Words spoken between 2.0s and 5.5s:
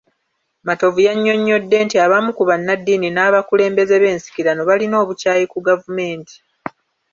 abamu ku bannaddiini n'abakulembeze b'ensikirano balina obukyayi